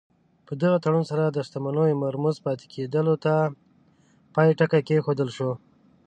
په 0.45 0.53
دغه 0.61 0.77
تړون 0.83 1.03
سره 1.11 1.23
د 1.27 1.37
شتمنیو 1.47 1.99
مرموز 2.03 2.35
پاتې 2.45 2.65
کېدلو 2.73 3.15
ته 3.25 3.33
پای 4.33 4.49
ټکی 4.59 4.81
کېښودل 4.87 5.29
شو. 5.37 5.51